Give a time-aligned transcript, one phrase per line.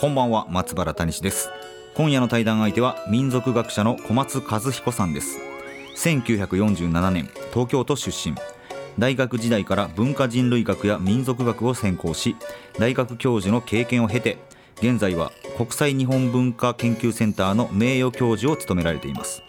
[0.00, 1.50] こんばんは松原谷氏です。
[1.94, 5.38] 今夜の対談相手は民族学者の小松和彦さんです。
[5.94, 8.34] 1947年東京都出身。
[8.98, 12.34] 大学時代から文化人類学や民族学を専攻し
[12.78, 14.38] 大学教授の経験を経て
[14.76, 19.42] 現在は国際日本文化研究センターの名誉教授を務められています。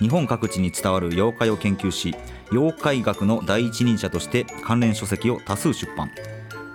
[0.00, 2.16] 日本各地に伝わる妖怪を研究し
[2.50, 6.10] 妖怪学の第一人者として関連書籍を多数出版。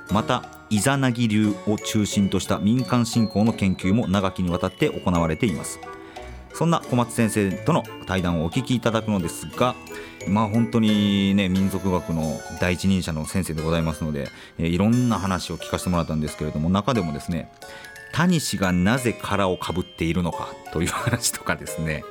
[0.09, 5.79] またイザナギ流を中心とした民間信仰の研究も長きにわたって行われています。
[6.53, 9.75] そんな小松先生との対談をお聞きいただくのですが
[10.27, 14.27] まあ本当にね民族学の第一人者の先生でございますので、
[14.57, 17.49] えー、いろんな話を聞かせてもらったんですけれども中でもですね
[18.11, 22.03] 谷氏がなぜ殻をかぶっているのかという話とかですね。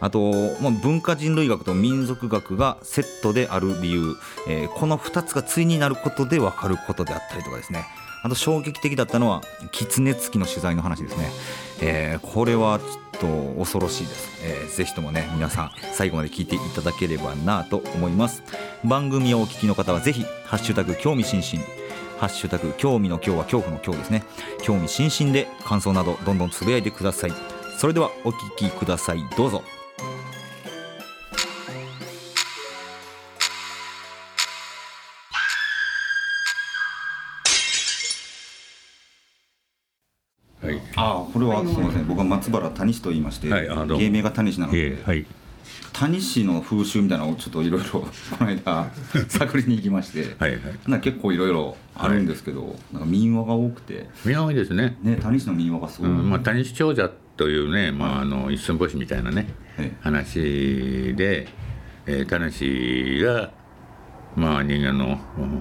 [0.00, 4.16] あと、まあ、文化人類学と民族学がセットである理由、
[4.48, 7.84] えー、この2つが対になることで分かることであったりとかですね。
[8.22, 11.30] あと衝撃的だったのは狐付きの取材の話ですね、
[11.80, 18.42] えー、これはちょっと恐ろしいです、えー、ぜひともね皆さん最後まで聞いていただければなと思います。
[18.84, 21.64] 番組をお聞きの方はぜひハッシュタグ興味津々。
[22.18, 24.24] ハッシュタグ興味の今日は恐怖の今日ですね。
[24.62, 27.32] 興味津々で感想などどんどんつぶやいてください。
[27.78, 29.18] それではお聞きください。
[29.36, 29.62] どうぞ。
[41.00, 45.26] あこれはすみません僕は松原谷氏と言いまして、はい、芸名が谷氏なので、はい、
[45.92, 48.06] 谷氏の風習みたいなのをちょっといろいろこ
[48.40, 48.90] の間
[49.28, 54.96] 探りに行きましてはい、はい、結構いろいろあるんですけど、はい、なんか民話が多くて民話多いですね。
[55.02, 59.48] ね谷氏の民話がすごい、うんまあ、谷氏長者というね、まあ、あの一寸法師みたいなね、
[60.02, 61.48] 話で、
[62.06, 63.50] えー、谷氏が
[64.36, 65.18] まあ人間の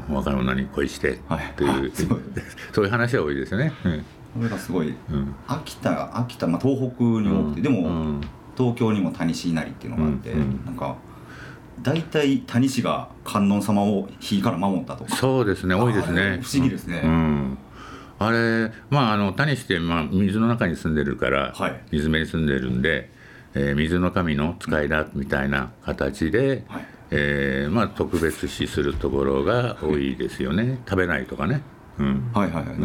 [0.10, 1.20] 若い女に恋して
[1.56, 1.92] という、はい、
[2.74, 3.74] そういう話は多いですね。
[4.34, 8.22] これがすごい、うん、秋田秋田、まあ、東北に多くて、でも、
[8.58, 10.96] 東京にも谷氏稲荷っていうのがあって、うん、なんか
[11.82, 15.06] 大体谷氏が観音様を火から守ったと。
[15.06, 16.40] かそうですね多いですね。
[16.42, 17.58] 不思議ですね、うん。
[18.20, 23.10] あれまああの谷氏って、まあ、水の中に住んでるから、はい、水辺に住んでるんで、
[23.56, 30.80] えー、水の神の使いだみたいな形で、はい、えー、まあ、特別視するところが多いですよね。
[30.86, 31.62] 食べないとかね。
[32.00, 32.76] うん、はいはいはい。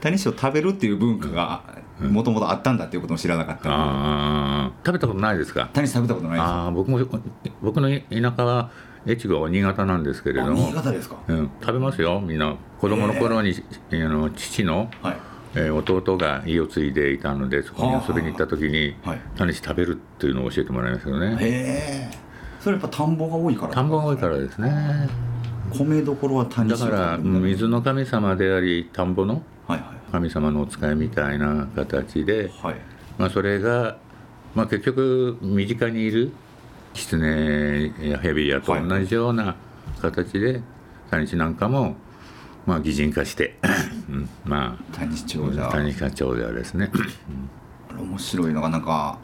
[0.00, 1.62] 谷氏を食べるっていう文化が
[2.00, 5.68] もともとあったんだっていうことも知らなかった、うん、あ食べたことないですか？
[5.72, 6.48] 谷氏食べたことないです。
[6.48, 6.98] あ僕も
[7.60, 8.70] 僕の田舎は
[9.06, 10.54] 越後は新潟なんですけれども。
[10.54, 12.20] 新潟ですか、うん、食べますよ。
[12.20, 13.50] みんな子供の頃に、
[13.90, 15.16] えー、あの父の、はい。
[15.54, 18.96] えー、弟が家を継いでいたのでそこに遊びに行った時に
[19.36, 21.36] 谷氏食べるっていうのを教えてもらいますよね。
[21.38, 22.10] へえ
[22.58, 25.10] それやっぱ田んぼが多いから田んぼが多いからですね
[25.72, 29.42] 米どころは谷だから水の神様であり田んぼの
[30.12, 32.76] 神様のお使いみたいな形で、はい、
[33.18, 33.96] まあ、それが、
[34.54, 36.32] まあ、結局身近にいる
[36.92, 39.56] 狐や蛇やと同じような
[40.00, 40.60] 形で
[41.10, 41.96] 谷地なんかも、
[42.66, 43.56] まあ、擬人化して、
[44.10, 45.68] うん、まあ谷地長者。
[45.70, 46.90] 谷地長者ですね、
[47.98, 49.18] うん、面白いのがなんか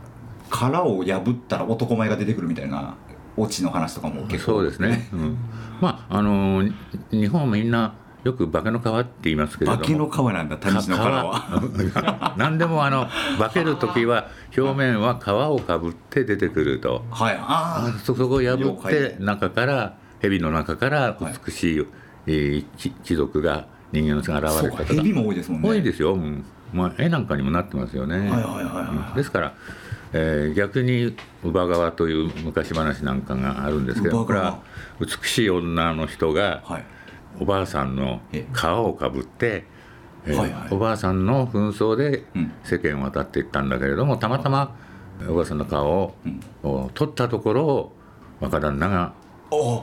[0.48, 2.96] 殻を破ったら男前が出てくるみたいな
[3.38, 5.38] オチの話とかも結構そうですね、うん、
[5.80, 6.62] まああの
[7.10, 7.94] 日本みんな
[8.24, 9.80] よく化けの皮って言いますけれども。
[9.80, 12.34] 化けの皮なんだ谷地の殻は。
[12.36, 13.06] 何でもあの
[13.38, 21.16] 化ける時は表面は皮をかぶって出てくると、はい、あそこを破って中から蛇の中から
[21.46, 21.88] 美しい、はい、
[22.26, 25.68] えー、貴族が人間の姿が現れたとか蛇も多いですもんね。
[25.68, 26.44] 多いですよ、うん。
[26.72, 29.54] まあ、絵なんかにもなってますよね、はいはいはいですから
[30.12, 34.60] えー、逆に乳母川という昔話なんかがあるんですけどこれは
[35.00, 36.84] 美しい女の人が、はい。
[37.40, 39.64] おばあさんの皮をかぶって、
[40.26, 42.24] えはいはい、おばあさんの紛争で
[42.64, 44.76] 世間を渡っていったんだけれどもたまたま
[45.28, 47.92] おばあさんの顔を、うん、取ったところを
[48.40, 49.12] 若旦那が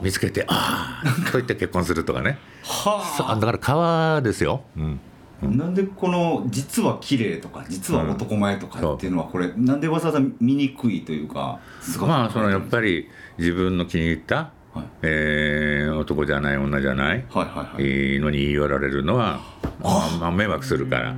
[0.02, 2.38] 見つけてああと言って結婚するとかね。
[2.62, 3.36] はあ。
[3.36, 5.00] だから皮ですよ、うん
[5.42, 11.60] なんでこの実は綺麗とか実は男前とかっていうのはこれ、うん、なんでわざわざ見にくいというか
[12.00, 19.40] まあそのやっぱり自分の気に入ったはい、えー、男じゃない女じゃない、はいはいはい、のに言い寄られるのは、
[19.80, 21.14] まあ、まあ、迷惑するから。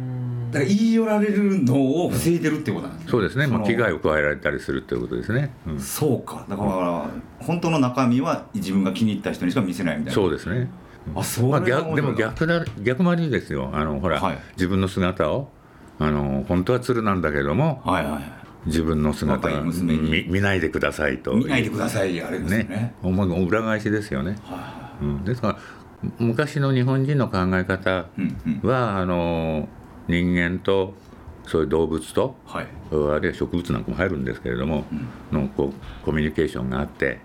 [0.50, 3.10] だから言い寄られるのを防いでるってことなんですね。
[3.10, 5.80] そうですね、まあ、の危害を加えられたりするということですね、うん。
[5.80, 6.46] そうか。
[6.48, 7.06] だから
[7.44, 10.14] 本当の中身は自分が気に入った人にしか見せないみたいな。
[10.14, 10.70] そうですね
[11.14, 13.70] あそれまあ、逆でも逆だ逆回りですよ。
[13.72, 14.38] あのほら、はい。
[14.56, 15.50] 自分の姿を。
[15.98, 18.22] あの本当は鶴なんだけどもはいはい
[18.66, 22.64] 自分の姿見見ないでくださいと見ないでくださいあれですよね。
[22.64, 22.94] ね。
[23.02, 25.58] 思いの裏返しですよね、はうん、ですから
[26.18, 28.68] 昔の日本人の考え方いうんうん。
[28.68, 29.68] はあの
[30.06, 30.94] 人間と
[31.46, 32.66] そういう動物とはい。
[32.90, 34.84] あるいは植物なんかも入るんですけれども、
[35.32, 37.20] のこうコミュニケーションがあって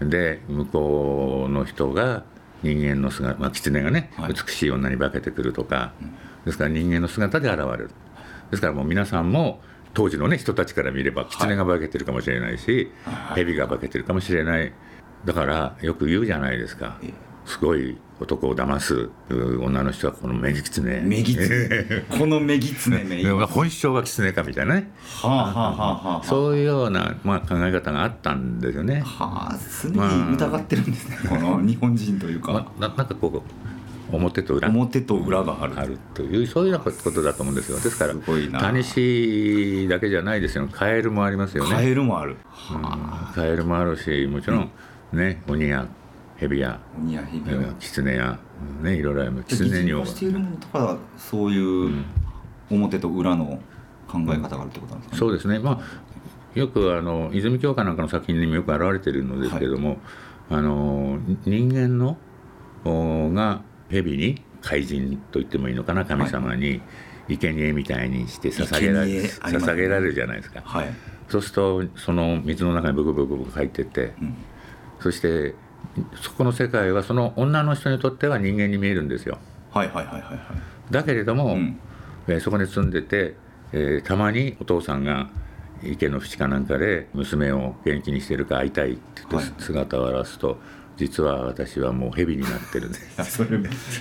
[0.00, 2.24] で向こうの人が
[2.74, 4.34] 人間の姿、まあ、狐がね、はい。
[4.34, 5.92] 美しい女に化けてくるとか、
[6.44, 7.90] ですから人間の姿で現れる。
[8.50, 9.60] ですからもう皆さんも
[9.94, 12.92] 当時の、ね、人たちから見れば狐が化けてるかもしれないし、
[13.34, 14.72] 蛇が化けてるかもしれない。
[15.24, 16.98] だからよく言うじゃないですか。
[17.02, 21.00] ええすごい男を騙すう女の人はこの目狐。
[21.00, 24.90] メギツネこのメギツネめ本性は狐かみたいなね。
[25.22, 29.00] はあはあはあはあそういうような、まあ、考え方があったんですよね。
[29.00, 34.68] はあ常に疑ってるんですね、 この日本人というか、まあ、ななんかこう表と裏。
[34.68, 35.72] 表と裏がある。
[35.76, 37.78] あるというそういうようなことだと思うんですよ。
[37.78, 38.14] ですから
[38.60, 40.68] タニシだけじゃないですよ。
[40.70, 42.36] カエルもありますよカねエルもある、
[42.72, 42.82] うん
[43.34, 44.70] カエルもあるしもちろん
[45.12, 45.86] ね鬼や蛇や鬼や
[46.38, 46.80] 蛇や
[47.78, 48.38] キツネや。
[48.82, 49.48] ねいろいろあります。
[49.48, 50.04] キツネにも。
[50.06, 52.04] しているものとかそういう
[52.70, 53.58] 表と裏の
[54.08, 59.98] 考え方があるってことなんですかね、そうですね、まあ、よくあの泉鏡花なんかの作品にもよく表れているのですけれども、
[60.48, 62.16] あの人間の
[62.84, 66.80] おが蛇に怪人と言ってもいいのかな神様に
[67.28, 69.20] 生贄みたいにして捧げられね。
[69.22, 70.94] 捧げられるじゃないですか、はい、
[71.28, 74.36] そうするとその水の中にブクブクブク入ってって、うん。
[75.00, 75.54] そして
[76.20, 79.38] そこの世界はその女の人にとっては人間に見えるんですよ。
[79.72, 80.40] はいはいはいはいはい。
[80.90, 81.78] だけれども、うん。
[82.28, 83.36] えーそこに住んでて、
[83.72, 85.28] えーたまにお父さんが
[85.82, 89.44] 池の淵かなんかで娘を元気にしてるか会いたいって言ってはい。
[89.58, 90.58] 姿を現すと、
[90.96, 93.20] 実は私はもう蛇になってるんです。
[93.20, 93.50] あ それ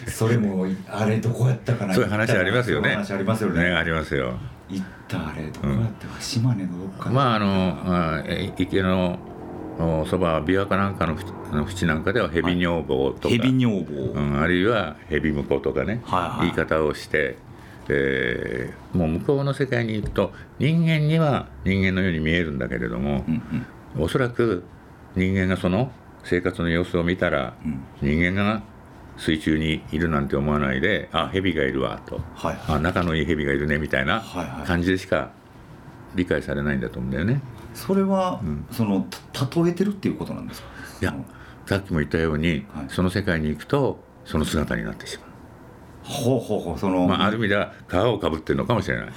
[0.08, 1.94] それもあれどこやったかな？
[1.94, 2.90] そういう話ありますよね。
[2.90, 3.66] そういう話ありますよね。
[3.74, 4.34] ありますよ。
[4.70, 9.35] 行ったあれどこやったか、島根のどっかまああのあえー池のお
[9.78, 16.40] そば琵琶湖なんかのふあの淵なんかでは蛇女房とか、蛇女房、うん、あるいは蛇婿とかね、はいはい。
[16.42, 17.38] 言い方をして、
[17.90, 24.04] えーもう向こうの世界に行くと人間には人間のように見えるんだけれどもう、んうん。
[24.04, 24.64] おそらく
[25.16, 25.92] 人間がその
[26.24, 27.84] 生活の様子を見たら、うん。
[28.02, 28.64] 人間が
[29.18, 32.22] 水中にいるなんて思わないであ蛇がいるわと。
[32.36, 32.58] はい。
[32.68, 34.68] あ仲のいい蛇がいるねみたいなはいはい。
[34.68, 35.32] 感じでしか
[36.16, 37.42] 理解されないんだと思うんだよね。
[37.76, 38.66] それは、ん。
[38.72, 40.68] そのた例えてるっていうことなんですか？
[41.02, 41.16] いや
[41.68, 42.86] さっきも言ったように、はい。
[42.90, 45.26] その世界に行くとその姿になってしまう。
[46.04, 49.06] ほうほうほうその、まあ、ある意味では皮をかぶってるのかもしれない。
[49.08, 49.12] は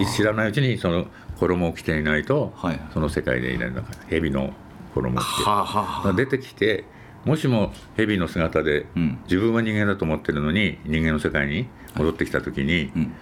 [0.00, 0.04] あ。
[0.16, 1.06] 知らないうちにその
[1.38, 3.90] 衣を着ていないと、はいその世界でいないのか。
[4.08, 4.52] 蛇の
[4.94, 5.64] 衣を着て、はあ
[6.08, 6.84] は出てきて
[7.24, 9.18] もしも蛇の姿で、うん。
[9.24, 13.12] 自分は人間だと思ってるのに人間の世界に戻ってきた時に、うん。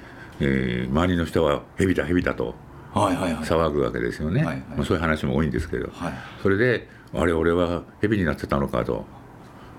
[0.40, 4.64] えー周りの人は蛇だ蛇だとはいはいはい騒ぐわけですよね、はいはい。
[4.76, 6.12] まあ、そういう話も多いんですけど、はい。
[6.42, 9.04] それであれ俺は蛇になってたのかと。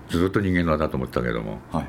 [0.08, 1.60] ずっと人間のだと思ってたけども。
[1.72, 1.82] は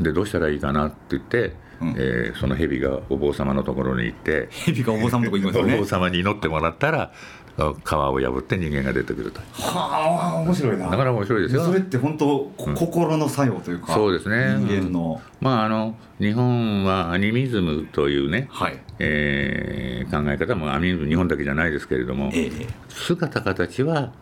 [0.00, 0.02] い。
[0.02, 1.88] でどうしたらいいかなって言って、うん。
[1.90, 4.48] えーその蛇がお坊様のところに行って。
[4.50, 5.74] 蛇がお坊さんのとこ行きますよね。
[5.76, 7.12] お坊様に祈ってもらったらあ
[7.58, 9.40] 皮を破って人間が出てくると。
[9.54, 10.88] はあ面白いな。
[10.90, 11.64] だから面白いですよ。
[11.64, 14.56] それって本当、こ心の作用というかそうですね。
[14.64, 18.78] 人間の、まああの日本はアニミズムというね、はい。
[19.00, 22.50] えー考え方もアニミズム日本だけじゃないですけれどもええ。
[22.88, 24.12] 姿形は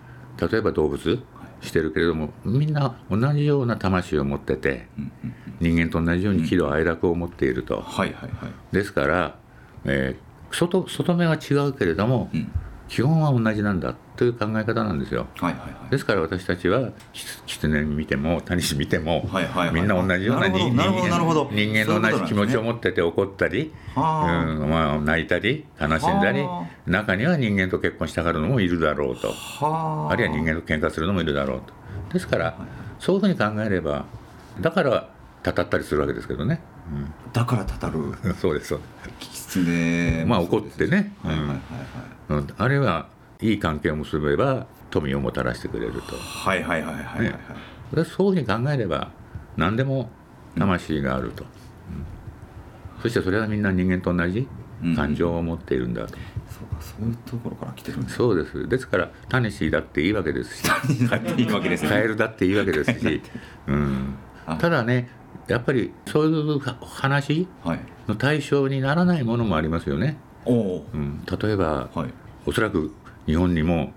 [0.40, 1.20] 例えば動物
[1.60, 7.80] してるけれどもみんな同じような魂を持っててうんうん人間と同じように喜怒哀楽を持っていると。
[7.80, 8.50] はいはいはい。
[8.72, 9.36] ですから、
[9.84, 12.50] えー外外目は違うけれどもうん
[12.88, 15.26] 基本は同じなんだという考え方なんですよ。
[15.36, 15.90] はいはいはい。
[15.90, 24.44] ですから私たちはキツ狐見てもタニシ見ても、はいはいはいみんな同じような人間の同じ気持ちを持ってて怒ったり、はあ。
[24.44, 29.32] うんまあ、泣いたり悲しんだりは中には人間と結婚したがるのもいるだろうと。
[29.32, 30.12] はあ。
[30.12, 31.74] あるいは人間と喧嘩するのもいるだろうと。
[32.12, 32.58] ですから
[32.98, 34.06] そういうふうに考えれば
[34.60, 35.08] だから
[35.46, 36.60] たたったりするわけですけどね、
[37.32, 38.70] だからたたるうん、 そうです。
[38.70, 38.80] そう
[39.20, 41.14] キツネまあ怒ってね。
[42.58, 43.06] あるいは
[43.40, 46.16] いい関係を結べば富をもたらしてくれると。
[46.16, 47.38] はいはいはいはいね。
[47.94, 49.12] でそういうふうに考えれば
[49.56, 50.10] 何でも
[50.58, 51.46] 魂があると、う
[52.98, 53.00] ん。
[53.00, 54.48] そしてそれはみんな人間と同じ
[54.96, 56.16] 感情を持っているんだと、そ
[56.64, 58.68] うかそういうところから来てるんですそうです。
[58.68, 60.64] ですからタニシだっていいわけですし。
[61.08, 61.90] だっていいわけですね。
[61.90, 63.22] カエルだっていいわけですし、
[63.68, 64.16] うん。
[64.46, 65.08] あ、ただね
[65.48, 67.80] やっぱりそういう話はい。
[68.08, 70.16] の対象にならないものもありますよね。
[70.44, 72.10] おおうん、例えば、はい。
[72.46, 72.92] おそらく
[73.26, 73.92] 日本にも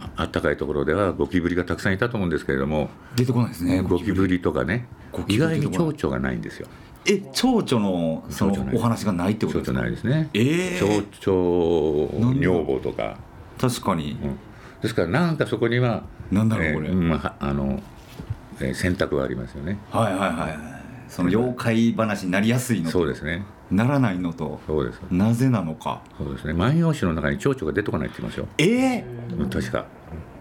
[0.00, 4.40] ああったかいところではゴキブリがたくさんいたと思うんですけれども、出てこないですねゴキブリ。
[4.40, 4.86] とかね
[5.26, 6.68] 意外に蝶々がないんですよ。
[7.06, 9.78] え蝶々のそのお話がないってことですか？
[9.78, 10.30] 蝶々ないですね。
[10.34, 10.78] ええ
[11.20, 13.16] 蝶々女房とか、
[13.60, 14.38] 確かに、うん。
[14.82, 16.88] ですからなんかそこにはなんだろうこれ。
[16.88, 17.80] えーうんまああの、
[18.60, 19.78] えー選択はありますよね。
[19.90, 20.77] はいはいはい
[21.18, 22.92] その妖怪話になりやすいのと。
[22.92, 23.44] そうですね。
[23.72, 24.60] ならないのと。
[24.68, 25.00] そうです。
[25.10, 26.00] なぜなのか。
[26.16, 26.52] そうですね。
[26.52, 28.46] 万葉集の中に蝶々が出てこないって言いますよ。
[28.58, 29.04] ええ
[29.36, 29.86] うん確か。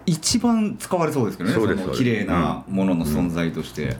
[0.06, 3.98] 一番使われそうですけどねそうですの綺麗なものの存在として、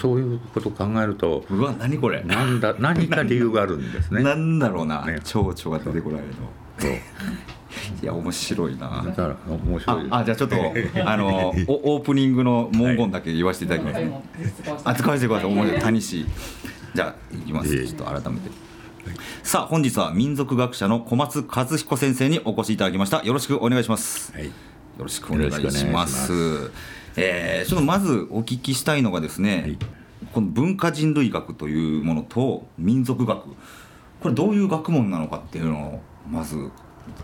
[0.00, 2.22] そういうことを考えると、うわ何これ。
[2.22, 4.22] なんだ何か理由があるんですね。
[4.24, 5.18] なんだろうな、ね。
[5.24, 6.26] 蝶々が出てこないの。
[6.78, 6.92] そう
[8.02, 9.02] いや面白いな。
[9.06, 10.06] だから面白い。
[10.10, 10.56] ああじゃあちょっと
[11.04, 14.00] あの おオープニングの文言だけ言わせていただきます。
[14.00, 14.22] ね、
[14.84, 15.50] あ使わせてください。
[15.50, 15.80] 面白い。
[15.80, 16.26] 谷氏。
[16.94, 17.86] じゃあいきます。
[17.86, 18.50] ちょっと改めて。
[19.42, 23.22] さあ本日は民族学者の小松和彦先生にお越しいただきました。
[23.22, 24.32] よろしくお願いします。
[24.32, 24.46] はい。
[24.46, 24.52] よ
[24.98, 26.70] ろしくお願いします。
[27.16, 29.78] えーちょっとまずお聞きしたいのがですね、はい。
[30.32, 33.42] この文化人類学というものと民族学。
[34.20, 36.70] これどういう学問なのかっていうのをまず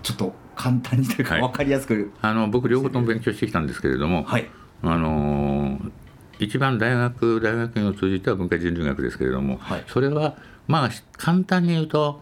[0.02, 1.42] ちょっと簡単にというかはい。
[1.42, 2.10] 分かりやすく。
[2.22, 4.48] あの僕両方とも勉強してきたんですけれども、はい。
[4.82, 5.90] あのー
[6.38, 9.84] 一番大学大学院を通じては文化人類学ですけれども、はい。
[9.86, 10.36] それは
[10.66, 12.20] まあ簡単に言うと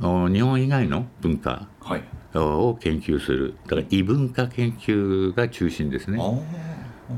[0.00, 2.02] お日本以外の文化はい。
[2.34, 6.18] を研究するだから異文化研究が中心ですね。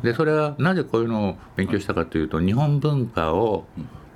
[0.02, 3.66] でそれはなぜこういうのを勉強したかというと日本文化を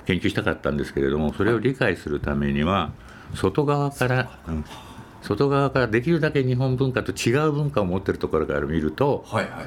[0.06, 2.92] 研究したかったんですけれどもそれを理解するためには
[3.34, 4.64] 外側から、うん
[5.26, 9.66] 外側からできるだけ日本文化と違う文化を持ってるところから見るとはいはい。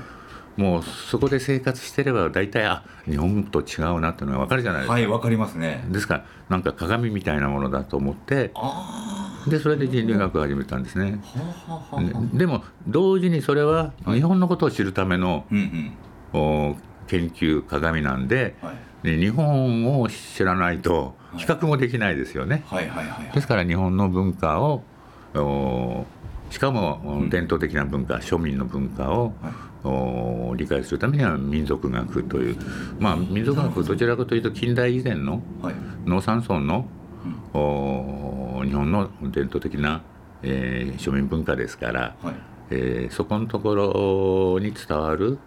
[0.60, 4.94] もうそこで生活してれば大体あ日本と違うなっていうのが分かるじゃないですか。
[4.94, 5.86] はいわかりますね。
[5.90, 8.52] ですからなんか鏡みたいなものだと思って
[9.48, 11.22] でそれで人類学を始めたんですね。
[12.34, 15.58] ででも同時にそれは日本のことを知るための、うん
[16.34, 16.40] うん。
[16.42, 16.76] お
[17.08, 18.76] 研究鏡なんではい。
[19.04, 22.64] で日本を知らないと比較もできないですよね。
[22.68, 23.34] はいはいはいはい。
[23.34, 24.84] ですから日本の文化をお
[26.50, 29.54] しかも伝統的な文化、庶民の文化を、はい。
[29.82, 32.58] お理解するためには民族学という
[33.00, 35.76] まあ民族学どちらかというと近代以前のはい。
[36.06, 36.86] 農山村の、
[37.54, 40.02] お日本の伝統的な、
[40.44, 42.34] えー庶民文化ですから、はい。
[42.72, 45.40] えーそこのところに伝わる、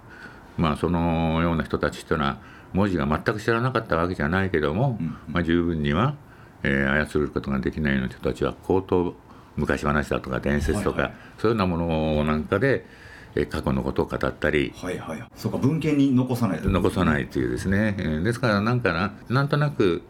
[0.57, 2.39] まあ、そのような人たちというのは
[2.73, 6.15] 文字が全く知らなかったわけじゃないけども、うんまあ、十分には、
[6.63, 9.15] えー操ることができないような人たちは口頭
[9.57, 11.21] 昔話だとか伝説とか、はいはい。
[11.39, 12.85] そういうようなものなんかで、
[13.35, 15.25] えー過去のことを語ったりはいはい。
[15.35, 16.69] そうか文献に残さないと。
[16.69, 20.03] 残さないというですね、えーですからなんかななんとなく、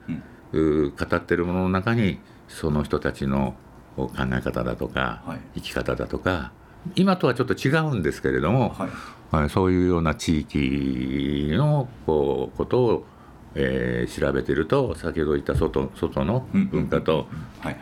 [0.53, 2.19] うー語ってるものの中に
[2.49, 3.55] その人たちの
[3.97, 5.39] 考え方だとか、はい。
[5.57, 6.53] 生き方だとか
[6.97, 8.89] 今とはちょっと違うんですけれども、はい。
[9.37, 13.07] はい、そういうような地域のこうことを、
[13.55, 17.27] えー調べてると先ほど言った外外の文化と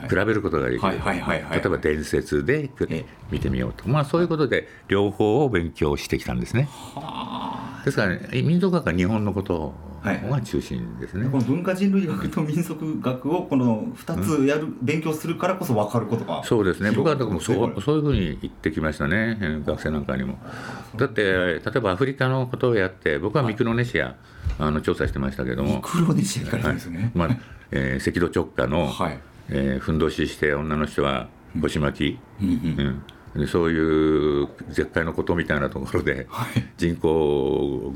[0.09, 2.71] 比べることができる、例えば伝説で
[3.31, 6.69] 見てみようと、まあ、そういうことで両方を勉強してきたんですね。
[7.85, 9.73] ですから、ね、民族学は日本のこと
[10.03, 11.29] が中心ですね。
[11.29, 20.39] この文化人類学と民族学をこの2つやる、勉強するからこそ分かることがそうですね、僕はだからもうそうそういうふうに言ってきましたね、えー学生なんかにも。
[20.97, 24.17] だって、例えばアフリカのことをやって、僕はミクロネシア、
[24.59, 27.29] あの調査してましてけども、クロネシア行かれたんですよね、まあ
[27.71, 29.19] えー赤道直下の、はい。
[29.49, 31.29] えーふんどしして女の人は
[31.61, 32.77] 腰巻き、うんうんうん。
[32.97, 33.03] で
[33.47, 36.65] そういう絶海のことみたいなところで、はい。
[36.77, 37.09] 人口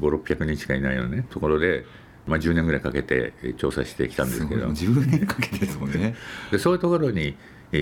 [0.01, 1.85] 5、600人しかいないよね、ところで、
[2.27, 4.67] まあ、10年ぐらいかけてえー調査してきたんですけど。
[4.69, 6.15] 10年かけてですもんね。
[6.53, 7.35] でそういうところに、
[7.73, 7.79] え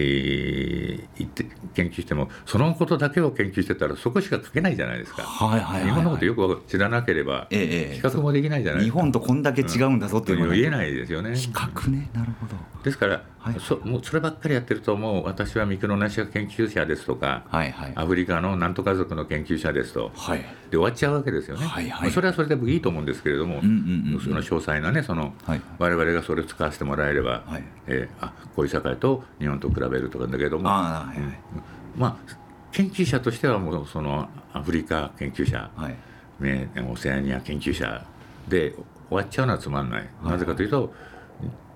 [0.99, 5.23] ー行って研究してもそのことだけを研究してたらそこしか書けないじゃないですか。
[5.23, 5.91] はいはいはいはい。
[5.91, 7.63] 日本のことよく知らなければ比ええ
[7.95, 7.97] え。
[7.99, 8.99] え較もできないじゃないですか。
[8.99, 11.37] 日本とこんだけ違うんだぞっていうのが言えないですよね。
[11.37, 12.11] 比較ね。
[12.15, 12.57] なるほど。
[12.83, 17.93] ですから、はいそもうそればっかりやってるともう私はミクロネシア研究者ですとか、はいはい。
[17.97, 20.13] アフリカのなんとか族の研究者ですと。
[20.15, 20.39] はい。
[20.39, 22.03] で終わっちゃうわけですよね、はいはい。
[22.03, 25.61] まあそれはそれでもいいと思うんですけれども、うんうんうんその詳細なねその、はい。
[25.79, 27.65] 我々がそれを使わせてもらえれば、はい。
[27.89, 30.69] えーあこういう社会と日本と比べるとかだけども。
[30.69, 35.97] はいまあ研究者としてはもうそのアフリカ研究者、はい。
[36.41, 38.05] ね、オセアニア研究者
[38.49, 38.73] で
[39.09, 40.93] 終わっちゃうのはつまんない、なぜかというと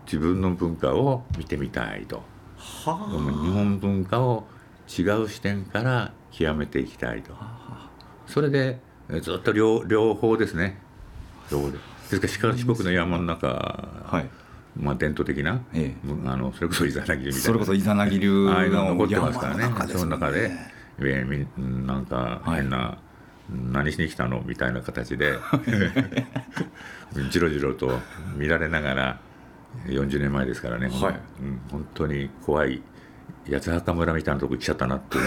[0.06, 2.22] 自分の文化を見てみたいと。
[2.56, 4.46] はもう日本文化を
[4.86, 7.34] 違う視点から極めていきたいと。
[8.26, 8.78] それで
[9.10, 10.78] えずっと両両方ですね。
[11.50, 11.78] 両方で。
[12.18, 14.28] ですから四国の山の中、はい。
[14.78, 15.96] まあ、伝統的な、ええ、
[16.26, 17.46] あのそれこそイザナギ流みたいな。
[17.46, 19.64] それこそイザナギ流の残ってますからね。
[19.88, 20.50] その中で、
[20.98, 23.06] えー、なんか変な、はい
[23.48, 24.42] 何しに来たの？
[24.44, 25.34] みたいな形で
[27.30, 28.00] じろじろと
[28.36, 29.20] 見られながら
[29.86, 31.20] 40年前ですからね、はい。
[31.40, 32.82] うん、本当に怖い
[33.50, 35.20] 八幡墓村みたいなとこ来ちゃったなってい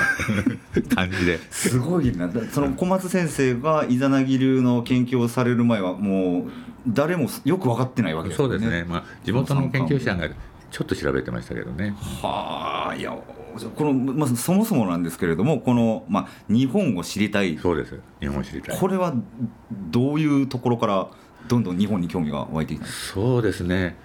[0.82, 1.39] う感じ で。
[1.51, 2.29] すごいな。
[2.51, 6.51] その小松先生がイザナギ流の研究をされる前はもう
[6.88, 8.48] 誰もよく分かってないわけですね。
[8.48, 10.29] そうですね、まあ、地元の研究者が
[10.72, 11.96] ちょっと調べてましたけどね。
[12.22, 13.12] はあいや
[13.75, 17.58] この、まあ、そもそもなんですけれどもこの、まあ、日本を知りたい。
[17.58, 18.00] そうです。
[18.20, 18.77] 日本を知りたい。
[18.77, 19.13] これは
[19.72, 21.08] どういうところから
[21.48, 23.96] どんどん日本に興味が湧いてきたそうですね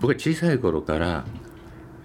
[0.00, 1.24] 僕は小さい頃から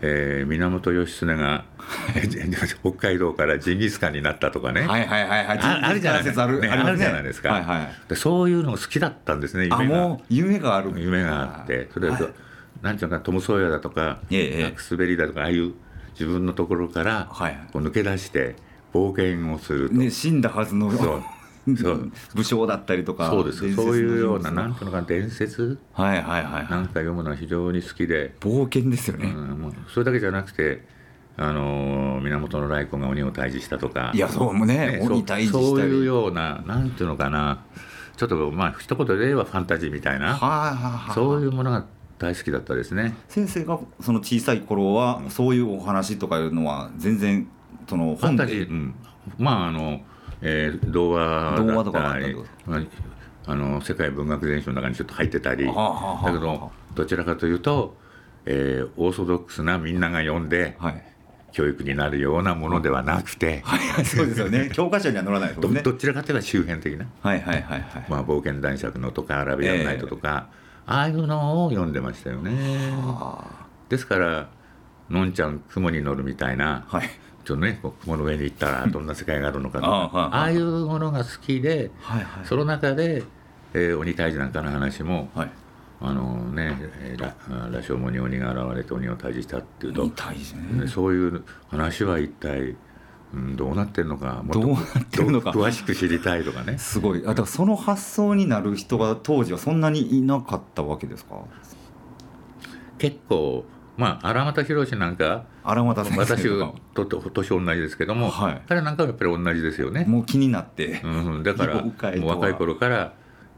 [0.02, 1.66] えー、源義経が
[2.84, 6.24] 北海道からジンギスカンになったとかね、はいはいはいはい、あるじゃない。
[6.24, 10.18] ですか、ね、あるじゃないですか、はいはい、でそういうのが好きだったんですね夢が。
[10.30, 10.92] 夢がある。
[10.96, 12.25] 夢があってそれは、はい、
[12.82, 14.20] なんていうかトム・ソーヤだとか、
[14.78, 15.74] スベリーだとかああいう
[16.14, 17.30] 自分のところから
[17.72, 18.56] こう抜け出して
[18.94, 20.92] 冒険をすると、ね、死んだはずの。
[20.92, 21.24] そう
[22.36, 25.79] 武将だったりとかそうですそういうようななんていうのか伝説？
[25.93, 28.36] はいはいはい、なんか読むのは非常に好きで。
[28.39, 30.86] 冒険ですよね、うん、もうそれだけじゃなくて
[31.38, 34.12] あの源頼光が鬼を退治したとか。
[34.13, 35.48] いやそうもねね鬼退治したり。
[35.48, 37.60] そういうようななんていうのかな。
[38.15, 41.86] ちょっとまあ一言で言えばファンタジーみたいな、はあはあ、そういうものが
[42.17, 43.13] 大好きだったですね。
[43.27, 47.48] 先生がその小さい頃は、そういうお話とかいうのは全然
[47.89, 48.95] そのファンタジー、うん、
[49.38, 50.01] まああの
[50.42, 52.36] えー、童話だったり
[53.48, 55.65] あの世界文学全書の中にちょっと入ってたり。
[55.65, 55.72] だ
[56.32, 57.96] けどどちらかというと、
[58.46, 61.04] えー、オーソドックスなみんなが読んで、はい、
[61.51, 63.80] 教育になるようなものではなくて、はい。
[63.89, 64.70] はい、そうですよね。
[64.74, 65.82] 教科書には載らないですね。
[65.82, 68.06] どちらかというと周辺的な、はいはいはいはい。
[68.10, 70.48] まあ、冒険男爵のとかアラビアンナイトとか、
[70.88, 72.51] えー、ああいうのを読んでましたよね。
[73.89, 74.48] ですから
[75.10, 77.10] のんちゃん雲に乗るみたいな、はい、
[77.45, 83.23] ちょっとね雲の上に行ったらどんな世界があるのかとか、ああいうものが好きで、はいはい、その中で、
[83.73, 85.51] えー、鬼退治なんかの話も、はい、
[86.01, 86.75] あのね
[87.17, 90.12] 羅生門に鬼が現れて鬼を退治したっていうと、ね、
[90.88, 92.75] そういう話は一体
[93.34, 95.49] うん、どうなってるのかもっとどうなってるのか。
[95.49, 96.77] 詳しく知りたいとかね。
[96.77, 97.23] すごい。
[97.25, 101.41] あだからその発想になる人が当時はそんなにいなかったわけですか？
[102.97, 103.65] 結構
[103.97, 106.43] まあ荒俣宏なんか荒俣私
[106.93, 110.05] と年同じですけども、はい、彼なんかはやっぱり同じですよね。
[110.05, 113.13] もう気になって、うん、だから もう若い頃から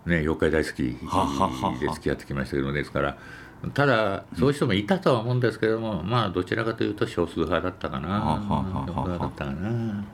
[0.05, 3.17] ね妖怪大好きで付き合ってきましたけどですから
[3.73, 8.39] ただそういう人もいたとは思うんですけども、まあどちらかというと少数派だったかな。
[8.47, 10.05] 少数派だったかな、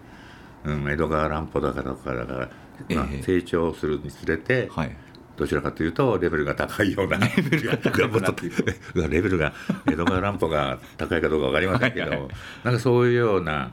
[0.65, 2.49] うん、江戸川乱歩だからとかだから、
[2.95, 4.95] まあ、成長するにつれて、はい
[5.35, 8.03] どちらかというとレベルが高いような レベルが高い
[9.09, 9.53] レベルが
[9.87, 12.29] 江戸川乱歩が高いかどうか分かりませんけど、はいはい、
[12.63, 13.69] なんかそういうような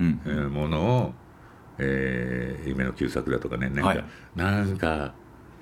[0.51, 1.14] ものを、
[1.79, 4.05] えー、夢の旧作だとかねなんかはい、
[4.37, 5.12] なんか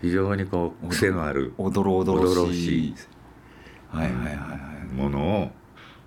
[0.00, 2.94] 非常にこう癖のあるおどろおどろしい
[3.90, 5.52] はいはいはいものを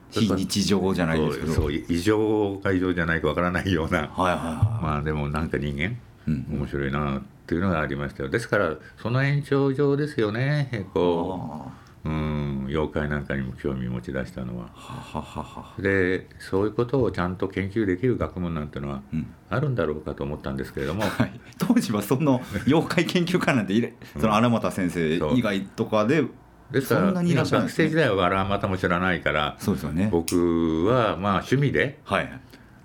[0.10, 1.54] 非日常じゃないですけど。
[1.54, 8.30] そう異常か異常じゃないか分からないような、はいはいはい、まあでもなんか人間、うん、面白いなってっていうのがありましたよ。
[8.30, 10.88] ですからその延長上ですよね。
[10.94, 11.70] こ
[12.06, 14.70] ううん妖怪なんかにも興味持ち出したのは。
[14.74, 19.02] はははでそういうことをちゃんと研究できる学問なんてのは
[19.50, 26.24] あるんだろうかと思ったんですけれども、はい、当時はその妖怪研究家なんていれ、その荒俣先生以外とかで。
[26.72, 32.32] ですから学生時代は荒俣も知らないからそうですよ、ね、僕はまあ趣味で、はい、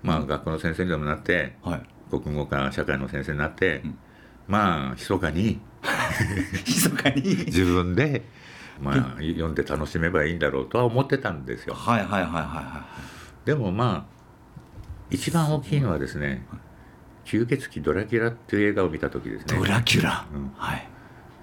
[0.03, 3.97] まあ、学校の先生にでもなって、はい、国語か社会の先生になって、うん
[4.47, 5.59] まあ密かに
[6.65, 8.23] 密かに自分で、
[8.81, 11.73] まあ、読んで楽しめばいいんだろうとは思ってたんですよ。
[11.73, 12.85] はいはいはいはいは
[13.43, 13.45] い。
[13.45, 14.17] でもまあ
[15.09, 16.45] 一番大きいのはですね
[17.25, 19.57] 「吸血鬼ドラキュラ」っていう映画を見た時ですね。
[19.57, 20.87] ドラキュラ、うん、はい。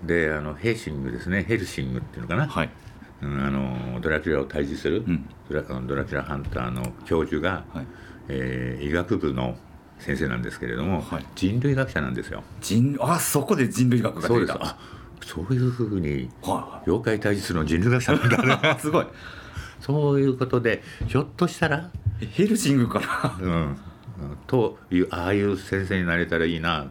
[0.04, 2.46] であのヘイシングですねヘルシングっていうのかな。
[2.46, 2.70] はい。
[3.22, 7.86] うん、あのドラキュラを退治する、うん、ドラドラキュラハンターの教授が、はい
[8.28, 9.56] えー、医学部の
[10.04, 12.42] 先生なんですけれども、はい、人類学者なんですよ。
[12.60, 14.58] 人あそこで人類学が出た。
[14.60, 14.78] あ
[15.24, 16.28] そういうふうに
[16.86, 19.06] 妖怪退治するの人類学者なんだ すごい。
[19.80, 21.90] そういうことでひょっとしたら
[22.32, 23.76] ヘルシングかな、うん、
[24.46, 26.88] というああいう先生になれたらいいな。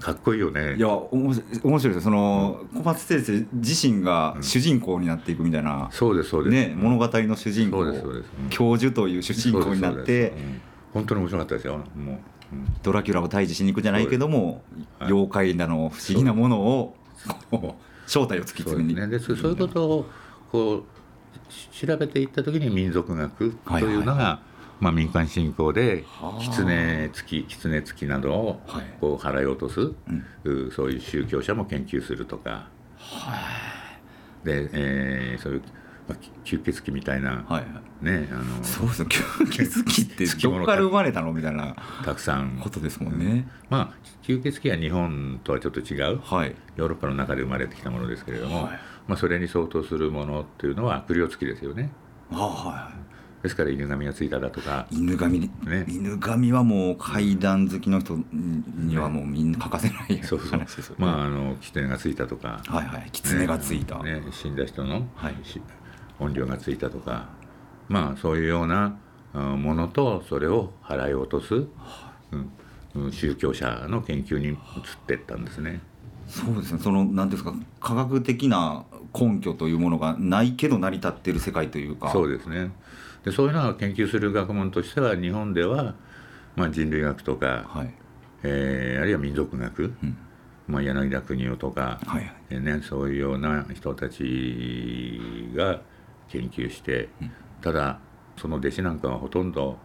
[0.00, 0.76] かっこいいよね。
[0.76, 2.02] いや面白いです。
[2.02, 10.34] その、小松先生自身が主人公になっていくみたいな、うん、そうですそうです、ね、物語の主人公、うん、教授という主人公になって、
[10.92, 11.78] 本当に面白かったですよ。
[11.96, 12.18] もう
[12.82, 14.62] ドラキュラを退治しに行くじゃないけども、
[14.98, 16.96] はい、妖怪なの不思議なものを
[18.06, 18.94] 正体を突き詰めに。
[18.94, 20.06] そう,、ね、でそういうことを
[20.52, 20.84] こう
[21.72, 24.40] 調べていった時に民族学というのが、
[24.80, 26.04] まあ、民間信仰で
[26.40, 28.60] 狐付き狐付きなどを
[29.00, 29.80] こう払い落とす、
[30.44, 32.68] うん、そういう宗教者も研究するとか、
[34.44, 35.62] で、えー、そういう、
[36.08, 37.60] まあ、吸血鬼みたいな、はいは
[38.02, 42.60] い、ねあのそうそう吸血鬼ってどこから生まれたのみたいなたくさん。
[42.60, 48.72] ことですもんね、まあ吸血鬼は日本とはちょっと違う、はい、ヨーロッパの中で生まれてきたものですけれども、はい、
[49.06, 51.90] まあ、それに相当するものっていうのは悪霊付きですよね。
[52.30, 52.90] は
[53.40, 55.48] い、ですから犬神がついただとか犬神、ね、
[55.88, 60.60] 犬神はもう怪談好きの人にはもうみんな欠かせない そうそう。
[60.98, 63.08] まああの狐がついたとかはいはい。
[63.12, 65.36] 狐がついた、ね、死んだ人の、はい、
[66.20, 67.28] 怨霊がついたとか
[67.88, 68.96] まあそういうような
[69.32, 71.54] ものとそれを払い落とす、
[72.94, 74.56] うん、宗教者の研究に移っ
[75.06, 75.80] ていったんですね。
[76.26, 76.80] そうですね。
[76.80, 82.10] その何ですか科学的な根拠というものがないけど成り立っている世界というか。
[82.10, 82.72] そうですね。
[83.24, 85.94] でそういうのを研究する学問としては日本では、
[86.54, 87.94] まあ、人類学とか、はい、
[88.44, 90.16] えー、あるいは民族学、うん、
[90.68, 95.20] まあ、柳田国夫とか、はい、えね、そういうような人たち
[95.56, 95.80] が
[96.28, 97.98] 研究して、うん、ただ
[98.36, 99.78] その弟子なんかはほとんど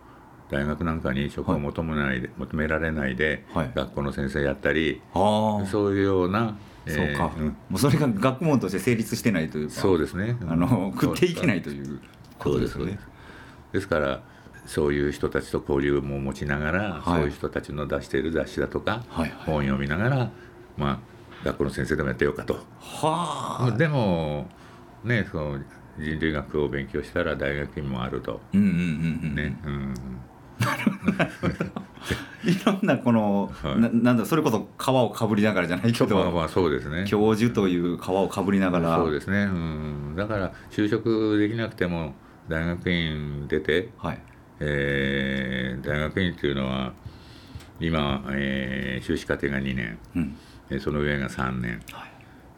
[0.50, 12.00] 大学なんかに職を求めないで、はい、求められないで、はい、学校の先生やったりそういうようなそうか、うん、もうそれが学問として成立してないというかそうですね、あの食っていけないという
[12.40, 13.00] ことですよね。
[13.72, 13.88] です。
[13.88, 14.24] から
[14.66, 20.32] そういう人たちと交流も持ちながら、はい、そういう人たちの出している雑誌だとか、はいはい、本読みながら、
[20.78, 21.00] まあ、
[21.46, 22.60] 学校の先生でもやってようかと。
[22.80, 24.48] はあ、でも
[25.04, 25.60] ねその
[26.02, 28.42] 人類学を勉強したら大学院もあると。
[28.54, 28.74] うんうんうん
[29.24, 29.58] うん、ね。
[29.66, 29.94] うん。
[32.44, 37.06] いろんなこの、はい、ななんだそれこそ皮をかぶりながらじゃないけど、まあ、まあそうですね。
[37.08, 38.98] 教授という皮をかぶりながら。
[38.98, 42.16] そうですね、うん、だから就職できなくても
[42.48, 44.20] 大学院出て、はい。
[44.60, 46.94] えー、大学院っていうのは
[47.80, 52.12] 今、えー、修士課程が2年、うん、その上が3年、はい。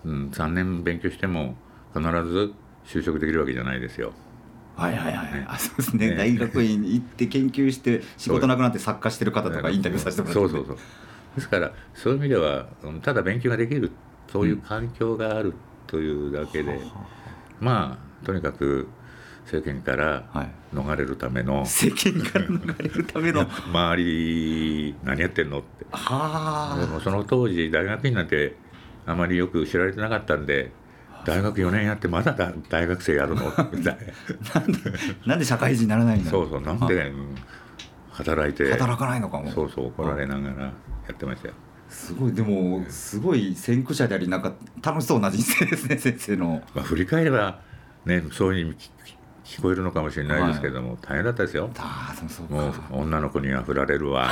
[0.05, 1.55] うん、3年勉強しても
[1.93, 2.53] 必ず
[2.85, 4.13] 就職できるわけじゃないですよ。
[4.75, 10.77] はいはいはい、ね、あそうですね、ね、大学院に行って研究して仕事なくなって作家してる方とか インタビューさせてもらって、そうそうそう。
[11.35, 12.67] ですからそういう意味では
[13.01, 13.91] ただ勉強ができる
[14.31, 15.53] そういう環境がある
[15.87, 16.81] というだけで、うん、
[17.59, 18.87] まあとにかく
[19.45, 20.23] 政権から
[20.73, 23.41] 逃れるための、はい、政権から逃れるための。
[23.41, 25.85] 周り何やってんのって。
[25.85, 28.55] でもその当時大学院なんて
[29.05, 30.71] あまりよく知られてなかったんで
[31.25, 32.35] 大学4年やってまだ
[32.69, 33.45] 大学生やるの？
[33.73, 33.97] みたい
[34.55, 35.27] な。
[35.27, 37.11] なんで社会人にならないんだそうそうなんで
[38.11, 38.71] 働いて？
[38.71, 39.49] 働かないのかも。
[39.51, 40.71] そうそう怒られながらや
[41.11, 41.53] ってましたよ。
[41.89, 47.59] すごいでもすごい先駆者でありなんか楽しそうな人生ですね先生の、まあ、振り返れば
[48.05, 48.75] ねそういう
[49.45, 51.69] 聞こえるのかもしれないですけども、はい、大変だったですよ。
[51.77, 54.29] あそうもう女の子には振られるわ。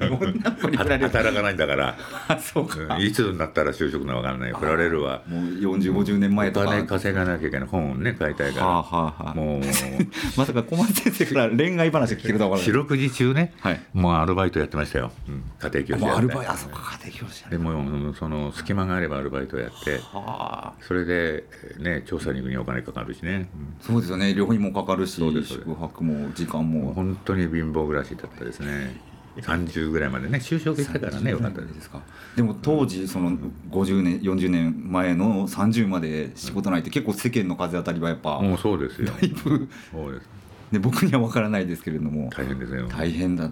[0.00, 1.08] 女の子に振られる。
[1.08, 1.96] 働かないんだから。
[2.40, 4.52] そうか、いつになったら就職の分からない。
[4.52, 5.22] 振られるわ。
[5.26, 6.66] もう4050年前とか。
[6.66, 9.62] お金稼がなきゃいけない本をね買いたいから、はあはあ、もう。
[10.36, 16.18] まさか小松先生から恋愛話聞けるとは四六時中ね、はい、もうアルバイトやってましたよ、うん、家庭教師やって。
[16.18, 21.44] アルバイトあそうか家庭教師でもその隙間があればアルバイトやって、はあ、それで
[21.78, 26.92] ね調査に行くにお金かかるしね、うん、そうですよね旅費もかかるし宿泊も時間も。
[26.94, 29.00] 本当に貧乏暮らしだったですね。
[29.36, 30.38] 30ぐらいまでね。
[30.38, 32.02] 就職したからねよかったですか。
[32.36, 33.36] でも当時その
[33.70, 39.08] 50年40年前の30まで仕事ないって結構世間の風当たりはやっぱもうそうですよ。
[39.08, 39.68] だいぶ。
[39.90, 40.28] そうです。
[40.72, 42.88] で僕には分からないですけれども大変ですよ。
[42.88, 43.50] 大変だ、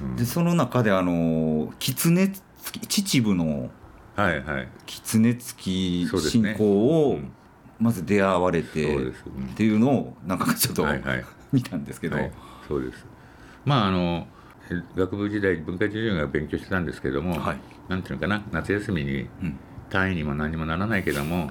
[0.00, 2.32] うん、でその中であの狐
[2.88, 3.70] 秩父の
[4.16, 7.20] はいはい、狐付き信仰を
[7.80, 9.12] まず出会われてっ
[9.56, 12.32] ていうのをなんかちょっと、はいはい、見たんですけど、はい、
[12.66, 13.06] そうです。
[13.64, 14.26] まああの
[14.96, 19.28] 学部時代文化授業が勉強してたんですけども、はい、なんていうのかな夏休みに
[19.88, 21.50] 単位にも何にもならないけども、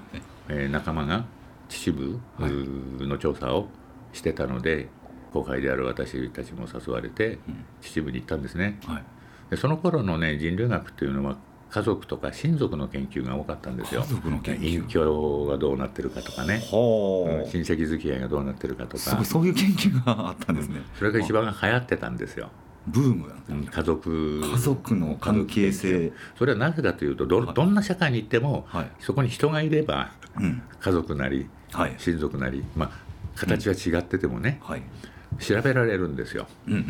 [0.49, 1.25] うん、えー、仲間が
[1.69, 1.95] 秩
[2.39, 3.67] 父の調査を
[4.13, 4.87] してたので、
[5.33, 7.39] 後輩である私たちも誘われて
[7.81, 8.79] 秩父に行ったんですね。
[8.85, 9.03] はい、
[9.49, 11.37] でその頃のね人類学っていうのは
[11.69, 14.01] 家族とか親族の研究が多かったんですよ。
[14.01, 14.73] 家族の研究。
[14.75, 16.57] 隠居がどうなってるかとかね、う。
[16.57, 19.23] ん、親戚付き合いがどうなってるかとか。
[19.25, 20.81] そういう研究があったんですね。
[20.97, 22.49] それが一番流行ってたんですよ。
[22.87, 26.13] ブームなんです家族家族の関係性。
[26.37, 32.91] それはなぜかというとどどんな社会に行っても、はい、そこに人がいれば、うん、家族なり、はい、親族なり、まあ、
[33.35, 34.61] 形は違っててもね、
[35.39, 36.89] 調べられるんですよ、うんうんうんう